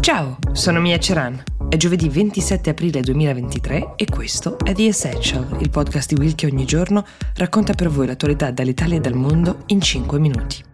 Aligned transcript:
Ciao, 0.00 0.38
sono 0.52 0.80
Mia 0.80 0.98
Ceran. 0.98 1.42
È 1.68 1.76
giovedì 1.76 2.08
27 2.08 2.70
aprile 2.70 3.00
2023 3.02 3.92
e 3.96 4.06
questo 4.06 4.58
è 4.58 4.72
The 4.72 4.86
Essential, 4.86 5.58
il 5.60 5.68
podcast 5.68 6.14
di 6.14 6.18
Will 6.18 6.34
che 6.34 6.46
ogni 6.46 6.64
giorno 6.64 7.04
racconta 7.34 7.74
per 7.74 7.88
voi 7.88 8.06
l'attualità 8.06 8.50
dall'Italia 8.50 8.96
e 8.96 9.00
dal 9.00 9.14
mondo 9.14 9.64
in 9.66 9.82
5 9.82 10.18
minuti. 10.18 10.64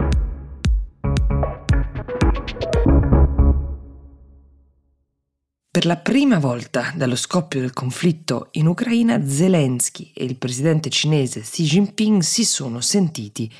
Per 5.68 5.86
la 5.86 5.96
prima 5.96 6.38
volta 6.38 6.92
dallo 6.94 7.16
scoppio 7.16 7.58
del 7.58 7.72
conflitto 7.72 8.48
in 8.52 8.68
Ucraina, 8.68 9.26
Zelensky 9.26 10.12
e 10.14 10.24
il 10.24 10.36
presidente 10.36 10.88
cinese 10.90 11.40
Xi 11.40 11.64
Jinping 11.64 12.20
si 12.20 12.44
sono 12.44 12.80
sentiti 12.80 13.52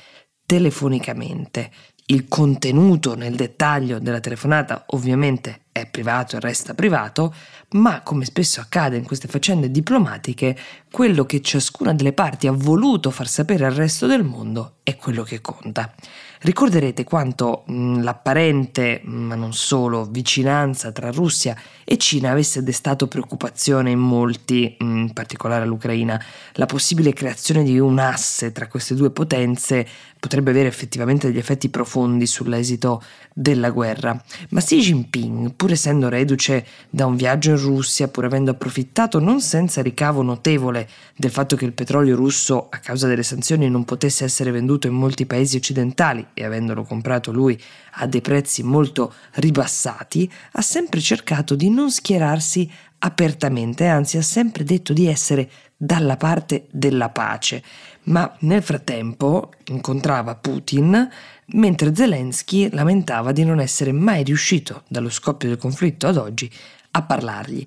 telefonicamente. 0.45 1.69
Il 2.05 2.29
contenuto 2.29 3.15
nel 3.15 3.35
dettaglio 3.35 3.99
della 3.99 4.21
telefonata 4.21 4.85
ovviamente 4.89 5.64
è 5.75 5.85
privato 5.85 6.37
e 6.37 6.39
resta 6.39 6.73
privato, 6.73 7.35
ma 7.71 7.99
come 8.01 8.23
spesso 8.23 8.61
accade 8.61 8.95
in 8.95 9.03
queste 9.03 9.27
faccende 9.27 9.69
diplomatiche, 9.69 10.57
quello 10.89 11.25
che 11.25 11.41
ciascuna 11.41 11.93
delle 11.93 12.13
parti 12.13 12.47
ha 12.47 12.53
voluto 12.53 13.11
far 13.11 13.27
sapere 13.27 13.65
al 13.65 13.73
resto 13.73 14.07
del 14.07 14.23
mondo 14.23 14.75
è 14.83 14.95
quello 14.95 15.23
che 15.23 15.41
conta. 15.41 15.93
Ricorderete 16.41 17.03
quanto 17.03 17.63
mh, 17.65 18.03
l'apparente, 18.03 19.01
ma 19.03 19.33
non 19.33 19.51
solo, 19.51 20.05
vicinanza 20.05 20.91
tra 20.91 21.09
Russia 21.09 21.57
e 21.83 21.97
Cina 21.97 22.29
avesse 22.29 22.61
destato 22.61 23.07
preoccupazione 23.07 23.89
in 23.89 23.97
molti, 23.97 24.75
mh, 24.77 24.85
in 24.85 25.13
particolare 25.13 25.63
all'Ucraina. 25.63 26.23
La 26.53 26.67
possibile 26.67 27.13
creazione 27.13 27.63
di 27.63 27.79
un 27.79 27.97
asse 27.97 28.51
tra 28.51 28.67
queste 28.67 28.93
due 28.93 29.09
potenze 29.09 29.87
potrebbe 30.19 30.51
avere 30.51 30.67
effettivamente 30.67 31.27
degli 31.27 31.39
effetti 31.39 31.69
profondi 31.69 32.27
sull'esito 32.27 33.01
della 33.33 33.71
guerra. 33.71 34.19
Ma 34.49 34.61
Xi 34.61 34.79
Jinping, 34.79 35.53
pur 35.65 35.73
essendo 35.73 36.09
reduce 36.09 36.63
da 36.91 37.07
un 37.07 37.15
viaggio 37.15 37.49
in 37.49 37.57
Russia, 37.57 38.07
pur 38.07 38.25
avendo 38.25 38.51
approfittato 38.51 39.19
non 39.19 39.41
senza 39.41 39.81
ricavo 39.81 40.21
notevole 40.21 40.87
del 41.15 41.31
fatto 41.31 41.55
che 41.55 41.65
il 41.65 41.73
petrolio 41.73 42.15
russo, 42.15 42.67
a 42.69 42.77
causa 42.77 43.07
delle 43.07 43.23
sanzioni, 43.23 43.67
non 43.67 43.83
potesse 43.83 44.25
essere 44.25 44.51
venduto 44.51 44.85
in 44.85 44.93
molti 44.93 45.25
paesi 45.25 45.55
occidentali 45.55 46.23
e 46.35 46.45
avendolo 46.45 46.83
comprato 46.83 47.31
lui 47.31 47.59
a 47.93 48.05
dei 48.05 48.21
prezzi 48.21 48.61
molto 48.61 49.11
ribassati, 49.31 50.31
ha 50.51 50.61
sempre 50.61 51.01
cercato 51.01 51.55
di 51.55 51.71
non 51.71 51.89
schierarsi 51.89 52.69
apertamente, 52.99 53.87
anzi 53.87 54.17
ha 54.17 54.21
sempre 54.21 54.63
detto 54.63 54.93
di 54.93 55.07
essere 55.07 55.49
dalla 55.77 56.17
parte 56.17 56.67
della 56.71 57.09
pace, 57.09 57.63
ma 58.03 58.33
nel 58.39 58.63
frattempo 58.63 59.51
incontrava 59.65 60.35
Putin 60.35 61.09
mentre 61.47 61.95
Zelensky 61.95 62.69
lamentava 62.71 63.31
di 63.31 63.43
non 63.43 63.59
essere 63.59 63.91
mai 63.91 64.23
riuscito 64.23 64.83
dallo 64.87 65.09
scoppio 65.09 65.49
del 65.49 65.57
conflitto 65.57 66.07
ad 66.07 66.17
oggi 66.17 66.49
a 66.91 67.01
parlargli. 67.03 67.65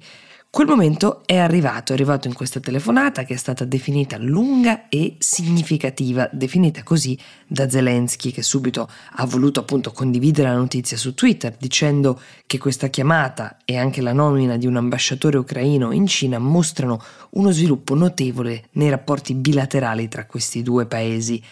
Quel 0.51 0.67
momento 0.67 1.27
è 1.27 1.37
arrivato, 1.37 1.93
è 1.93 1.95
arrivato 1.95 2.27
in 2.27 2.33
questa 2.33 2.59
telefonata 2.59 3.25
che 3.25 3.35
è 3.35 3.37
stata 3.37 3.67
definita 3.67 4.17
lunga 4.17 4.89
e 4.89 5.17
significativa, 5.19 6.27
definita 6.33 6.83
così 6.83 7.17
da 7.47 7.69
Zelensky 7.69 8.31
che 8.31 8.43
subito 8.43 8.89
ha 9.17 9.27
voluto 9.27 9.61
appunto 9.61 9.93
condividere 9.93 10.49
la 10.49 10.57
notizia 10.57 10.97
su 10.97 11.13
Twitter 11.13 11.55
dicendo 11.59 12.19
che 12.47 12.57
questa 12.57 12.89
chiamata 12.89 13.59
e 13.67 13.77
anche 13.77 14.01
la 14.01 14.15
nomina 14.15 14.57
di 14.57 14.67
un 14.67 14.77
ambasciatore 14.77 15.37
ucraino 15.37 15.93
in 15.93 16.07
Cina 16.07 16.39
mostrano 16.39 16.99
uno 17.33 17.51
sviluppo 17.51 17.95
notevole 17.95 18.69
nei 18.73 18.89
rapporti 18.89 19.35
bilaterali 19.35 20.09
tra 20.09 20.25
questi 20.25 20.63
due 20.63 20.87
paesi. 20.87 21.43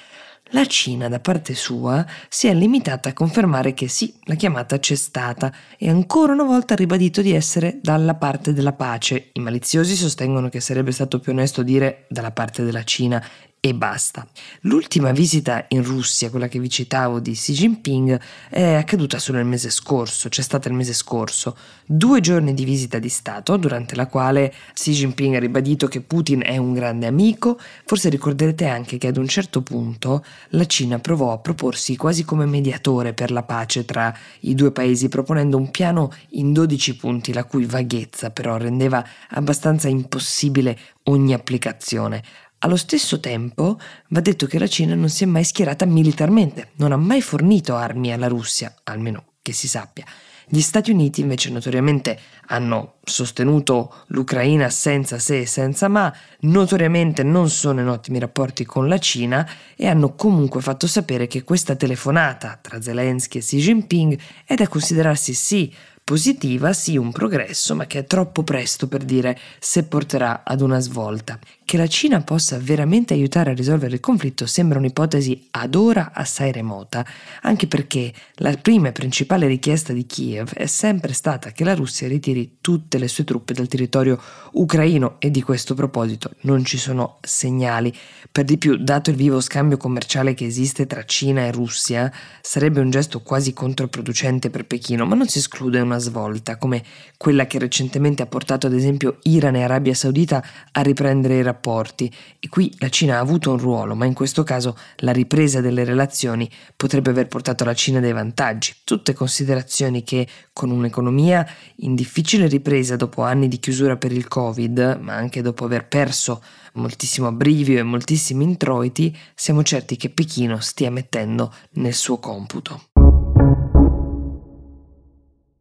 La 0.50 0.64
Cina, 0.64 1.08
da 1.08 1.19
parte 1.19 1.55
sua, 1.55 2.06
si 2.28 2.47
è 2.47 2.55
limitata 2.55 3.08
a 3.08 3.12
confermare 3.12 3.75
che 3.75 3.89
sì, 3.89 4.14
la 4.25 4.36
chiamata 4.36 4.78
c'è 4.78 4.94
stata 4.94 5.53
e 5.77 5.88
ancora 5.88 6.34
una 6.34 6.44
volta 6.44 6.75
ha 6.75 6.77
ribadito 6.77 7.20
di 7.20 7.33
essere 7.33 7.80
dalla 7.83 8.14
parte 8.14 8.53
della 8.53 8.72
pace. 8.72 9.30
I 9.33 9.41
maliziosi 9.41 9.97
sostengono 9.97 10.48
che 10.48 10.61
sarebbe 10.61 10.92
stato 10.92 11.19
più 11.19 11.32
onesto 11.32 11.65
dire 11.65 12.06
dalla 12.09 12.31
parte 12.31 12.62
della 12.62 12.84
Cina 12.84 13.21
e 13.69 13.75
basta. 13.75 14.27
L'ultima 14.62 15.12
visita 15.12 15.65
in 15.69 15.82
Russia, 15.82 16.31
quella 16.31 16.49
che 16.49 16.59
vi 16.59 16.69
citavo 16.69 17.21
di 17.21 17.32
Xi 17.32 17.53
Jinping, 17.53 18.21
è 18.49 18.75
accaduta 18.75 19.19
solo 19.19 19.38
il 19.38 19.44
mese 19.44 19.71
scorso, 19.71 20.28
c'è 20.28 20.43
stata 20.43 20.69
il 20.69 20.75
mese 20.75 20.93
scorso, 20.93 21.56
due 21.84 22.21
giorni 22.21 22.54
di 22.54 22.65
visita 22.65 22.99
di 22.99 23.09
Stato, 23.09 23.56
durante 23.56 23.94
la 23.94 24.06
quale 24.06 24.53
Xi 24.72 24.93
Jinping 24.93 25.34
ha 25.34 25.38
ribadito 25.38 25.87
che 25.88 26.00
Putin 26.00 26.43
è 26.44 26.56
un 26.56 26.75
grande 26.75 27.06
amico, 27.06 27.59
forse 27.84 28.09
ricorderete 28.09 28.66
anche 28.66 28.99
che 28.99 29.09
ad 29.09 29.16
un 29.16 29.28
certo 29.28 29.62
punto 29.62 30.25
la 30.50 30.66
Cina 30.66 30.98
provò 30.98 31.33
a 31.33 31.38
proporsi 31.38 31.97
quasi 31.97 32.25
come 32.25 32.47
mediatore 32.47 33.15
per 33.15 33.31
la 33.31 33.43
pace 33.43 33.84
tra 33.84 34.16
i 34.41 34.54
due 34.54 34.71
paesi, 34.72 35.09
proponendo 35.09 35.56
un 35.56 35.71
piano 35.71 36.12
in 36.31 36.53
12 36.53 36.97
punti, 36.97 37.33
la 37.33 37.44
cui 37.44 37.65
vaghezza 37.65 38.31
però 38.31 38.56
rendeva 38.56 39.04
abbastanza 39.31 39.88
impossibile 39.88 40.78
ogni 41.04 41.33
applicazione. 41.33 42.22
Allo 42.66 42.75
stesso 42.75 43.21
tempo 43.21 43.78
va 44.09 44.19
detto 44.19 44.47
che 44.47 44.59
la 44.59 44.66
Cina 44.66 44.97
non 44.97 45.09
si 45.09 45.22
è 45.22 45.27
mai 45.27 45.44
schierata 45.44 45.87
militarmente, 45.87 46.71
non 46.78 46.91
ha 46.91 46.97
mai 46.97 47.22
fornito 47.22 47.77
armi 47.77 48.12
alla 48.12 48.27
Russia, 48.27 48.75
almeno 48.82 49.34
che 49.41 49.53
si 49.53 49.69
sappia. 49.69 50.04
Gli 50.49 50.60
Stati 50.60 50.91
Uniti 50.91 51.21
invece 51.21 51.50
notoriamente 51.50 52.19
hanno 52.47 52.94
sostenuto 53.04 54.03
l'Ucraina 54.09 54.69
senza 54.69 55.21
se 55.21 55.43
e 55.43 55.47
senza 55.47 55.87
ma, 55.87 56.12
notoriamente 56.41 57.22
non 57.22 57.50
sono 57.50 57.82
in 57.82 57.87
ottimi 57.87 58.19
rapporti 58.19 58.65
con 58.65 58.88
la 58.88 58.98
Cina 58.98 59.48
e 59.77 59.87
hanno 59.87 60.16
comunque 60.16 60.60
fatto 60.60 60.88
sapere 60.88 61.28
che 61.28 61.44
questa 61.44 61.77
telefonata 61.77 62.59
tra 62.60 62.83
Zelensky 62.83 63.38
e 63.38 63.43
Xi 63.43 63.59
Jinping 63.59 64.19
è 64.44 64.56
da 64.56 64.66
considerarsi 64.66 65.34
sì 65.34 65.72
positiva, 66.06 66.72
sì 66.72 66.97
un 66.97 67.10
progresso, 67.10 67.75
ma 67.75 67.87
che 67.87 67.98
è 67.98 68.04
troppo 68.06 68.44
presto 68.44 68.87
per 68.87 69.03
dire 69.03 69.37
se 69.59 69.83
porterà 69.87 70.43
ad 70.44 70.60
una 70.60 70.78
svolta. 70.78 71.37
Che 71.66 71.77
la 71.77 71.88
Cina 71.88 72.21
possa 72.21 72.60
veramente 72.60 73.12
aiutare 73.12 73.50
a 73.50 73.53
risolvere 73.53 73.94
il 73.94 74.00
conflitto 74.00 74.47
sembra 74.47 74.78
un'ipotesi 74.78 75.49
ad 75.50 75.75
ora 75.75 76.12
assai 76.15 76.53
remota, 76.53 77.04
anche 77.43 77.66
perché 77.66 78.15
la 78.34 78.54
prima 78.54 78.87
e 78.87 78.93
principale 78.93 79.49
richiesta 79.49 79.93
di 79.93 80.06
Kiev 80.06 80.53
è 80.53 80.66
sempre 80.66 81.12
stata 81.12 81.50
che 81.50 81.65
la 81.65 81.75
Russia 81.75 82.06
ritiri 82.06 82.59
tutte 82.60 82.99
le 82.99 83.09
sue 83.09 83.25
truppe 83.25 83.53
dal 83.53 83.66
territorio 83.66 84.16
ucraino 84.53 85.16
e 85.19 85.32
di 85.32 85.43
questo 85.43 85.75
proposito 85.75 86.31
non 86.43 86.65
ci 86.65 86.78
sono 86.78 87.19
segnali. 87.21 87.93
Per 88.31 88.44
di 88.44 88.59
più, 88.59 88.77
dato 88.77 89.10
il 89.10 89.16
vivo 89.16 89.41
scambio 89.41 89.77
commerciale 89.77 90.34
che 90.34 90.47
esiste 90.47 90.87
tra 90.87 91.04
Cina 91.04 91.47
e 91.47 91.50
Russia, 91.50 92.12
sarebbe 92.43 92.78
un 92.78 92.91
gesto 92.91 93.22
quasi 93.22 93.53
controproducente 93.53 94.50
per 94.50 94.66
Pechino, 94.66 95.04
ma 95.04 95.16
non 95.16 95.27
si 95.27 95.38
esclude 95.38 95.81
una 95.81 95.98
svolta, 95.98 96.59
come 96.59 96.84
quella 97.16 97.48
che 97.48 97.59
recentemente 97.59 98.22
ha 98.22 98.27
portato 98.27 98.69
ad 98.69 98.72
esempio 98.72 99.19
Iran 99.22 99.56
e 99.56 99.65
Arabia 99.65 99.94
Saudita 99.94 100.44
a 100.71 100.81
riprendere 100.81 101.34
i 101.34 101.43
rapporti 101.43 101.54
rapporti 101.56 102.12
e 102.39 102.49
qui 102.49 102.72
la 102.78 102.91
Cina 102.91 103.17
ha 103.17 103.21
avuto 103.21 103.50
un 103.50 103.59
ruolo, 103.59 103.94
ma 103.94 104.05
in 104.05 104.12
questo 104.12 104.43
caso 104.43 104.77
la 104.97 105.12
ripresa 105.12 105.61
delle 105.61 105.84
relazioni 105.84 106.49
potrebbe 106.77 107.11
aver 107.11 107.27
portato 107.27 107.62
alla 107.65 107.75
Cina 107.75 107.99
dei 107.99 108.12
vantaggi. 108.12 108.75
Tutte 108.84 109.15
considerazioni 109.15 110.05
che 110.05 110.27
con 110.53 110.71
un'economia 110.71 111.47
in 111.77 111.95
difficile 111.95 112.47
ripresa 112.47 112.97
dopo 112.97 113.22
anni 113.22 113.49
di 113.49 113.59
chiusura 113.59 113.97
per 113.97 114.12
il 114.12 114.28
Covid, 114.28 114.99
ma 115.00 115.15
anche 115.15 115.43
dopo 115.43 115.65
aver 115.65 115.87
perso 115.87 116.43
moltissimo 116.75 117.27
abbrivio 117.27 117.78
e 117.78 117.83
moltissimi 117.83 118.45
introiti, 118.45 119.16
siamo 119.34 119.62
certi 119.62 119.97
che 119.97 120.11
Pechino 120.11 120.61
stia 120.61 120.91
mettendo 120.91 121.53
nel 121.72 121.95
suo 121.95 122.19
computo. 122.19 122.96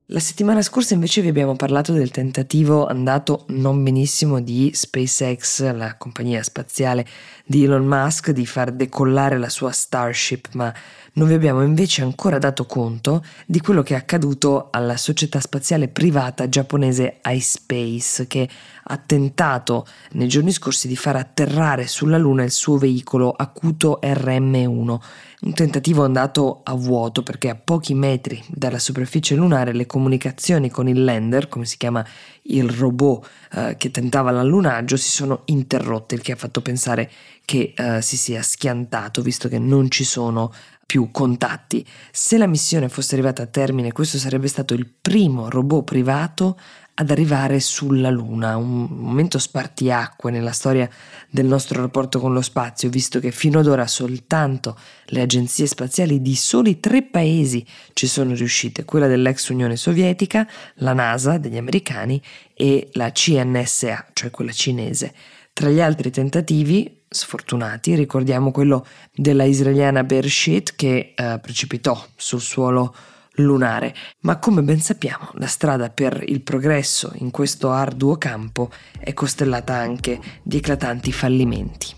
La 0.09 0.19
settimana 0.19 0.61
scorsa 0.61 0.93
invece 0.93 1.21
vi 1.21 1.29
abbiamo 1.29 1.55
parlato 1.55 1.91
del 1.91 2.11
tentativo 2.11 2.85
andato 2.85 3.45
non 3.47 3.83
benissimo 3.83 4.39
di 4.39 4.69
SpaceX, 4.71 5.73
la 5.73 5.97
compagnia 5.97 6.43
spaziale 6.43 7.07
di 7.43 7.63
Elon 7.63 7.87
Musk, 7.87 8.29
di 8.29 8.45
far 8.45 8.71
decollare 8.71 9.39
la 9.39 9.49
sua 9.49 9.71
Starship, 9.71 10.49
ma 10.53 10.71
non 11.15 11.27
vi 11.27 11.33
abbiamo 11.33 11.63
invece 11.63 12.01
ancora 12.01 12.37
dato 12.37 12.65
conto 12.65 13.23
di 13.45 13.61
quello 13.61 13.83
che 13.83 13.93
è 13.93 13.97
accaduto 13.97 14.67
alla 14.71 14.97
società 14.97 15.39
spaziale 15.39 15.87
privata 15.87 16.49
giapponese 16.49 17.19
iSpace, 17.23 18.27
che 18.27 18.49
ha 18.87 18.97
tentato 18.97 19.85
nei 20.11 20.27
giorni 20.27 20.51
scorsi 20.51 20.87
di 20.87 20.95
far 20.95 21.15
atterrare 21.15 21.87
sulla 21.87 22.17
Luna 22.17 22.43
il 22.43 22.51
suo 22.51 22.77
veicolo 22.77 23.31
Akuto 23.31 23.99
RM1, 24.01 24.97
un 25.41 25.53
tentativo 25.53 26.03
andato 26.03 26.61
a 26.63 26.73
vuoto 26.73 27.23
perché 27.23 27.49
a 27.49 27.55
pochi 27.55 27.93
metri 27.93 28.43
dalla 28.49 28.79
superficie 28.79 29.35
lunare 29.35 29.73
le 29.73 29.85
comunicazioni 29.85 30.69
con 30.69 30.87
il 30.87 31.03
lander, 31.03 31.47
come 31.47 31.65
si 31.65 31.77
chiama 31.77 32.05
il 32.47 32.69
robot 32.69 33.27
eh, 33.53 33.75
che 33.77 33.89
tentava 33.89 34.31
l'allunaggio, 34.31 34.97
si 34.97 35.09
sono 35.09 35.41
interrotte, 35.45 36.15
il 36.15 36.21
che 36.21 36.33
ha 36.33 36.35
fatto 36.35 36.61
pensare 36.61 37.09
che 37.45 37.73
eh, 37.75 38.01
si 38.01 38.17
sia 38.17 38.41
schiantato, 38.41 39.21
visto 39.21 39.47
che 39.47 39.59
non 39.59 39.89
ci 39.89 40.03
sono 40.03 40.51
più 40.85 41.09
contatti. 41.11 41.85
Se 42.11 42.37
la 42.37 42.47
missione 42.47 42.89
fosse 42.89 43.15
arrivata 43.15 43.43
a 43.43 43.47
termine, 43.47 43.91
questo 43.91 44.17
sarebbe 44.17 44.47
stato 44.47 44.73
il 44.73 44.87
primo 45.01 45.49
robot 45.49 45.83
privato 45.83 46.57
ad 46.97 47.11
arrivare 47.11 47.59
sulla 47.59 48.09
Luna, 48.09 48.55
un 48.55 48.87
momento 48.89 49.37
spartiacque 49.37 50.31
nella 50.31 50.53
storia 50.53 50.89
del 51.29 51.45
nostro 51.45 51.81
rapporto 51.81 52.19
con 52.21 52.31
lo 52.31 52.41
spazio, 52.41 52.89
visto 52.89 53.19
che 53.19 53.31
fino 53.31 53.59
ad 53.59 53.67
ora 53.67 53.85
soltanto 53.85 54.77
le 55.07 55.21
agenzie 55.21 55.65
spaziali 55.65 56.21
di 56.21 56.35
soli 56.35 56.79
tre 56.79 57.03
paesi 57.03 57.65
ci 57.91 58.07
sono 58.07 58.33
riuscite, 58.33 58.85
quella 58.85 59.07
dell'ex 59.07 59.49
Unione 59.49 59.75
Sovietica, 59.75 60.47
la 60.75 60.93
NASA 60.93 61.37
degli 61.37 61.57
americani 61.57 62.21
e 62.53 62.87
la 62.93 63.11
CNSA, 63.11 64.11
cioè 64.13 64.31
quella 64.31 64.53
cinese. 64.53 65.13
Tra 65.57 65.69
gli 65.69 65.79
altri 65.79 66.11
tentativi 66.11 67.03
sfortunati 67.07 67.95
ricordiamo 67.95 68.51
quello 68.51 68.85
della 69.13 69.45
israeliana 69.45 70.03
Bereshit 70.03 70.75
che 70.75 71.13
eh, 71.15 71.39
precipitò 71.41 71.97
sul 72.13 72.41
suolo 72.41 72.93
lunare, 73.35 73.95
ma 74.23 74.37
come 74.37 74.63
ben 74.63 74.81
sappiamo 74.81 75.29
la 75.35 75.47
strada 75.47 75.89
per 75.89 76.21
il 76.27 76.41
progresso 76.41 77.13
in 77.19 77.31
questo 77.31 77.71
arduo 77.71 78.17
campo 78.17 78.69
è 78.99 79.13
costellata 79.13 79.73
anche 79.75 80.19
di 80.43 80.57
eclatanti 80.57 81.13
fallimenti. 81.13 81.95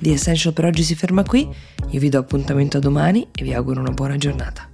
The 0.00 0.12
Essential 0.12 0.52
per 0.52 0.66
oggi 0.66 0.82
si 0.82 0.94
ferma 0.94 1.22
qui, 1.22 1.48
io 1.88 1.98
vi 1.98 2.10
do 2.10 2.18
appuntamento 2.18 2.76
a 2.76 2.80
domani 2.80 3.28
e 3.34 3.42
vi 3.42 3.54
auguro 3.54 3.80
una 3.80 3.92
buona 3.92 4.18
giornata. 4.18 4.68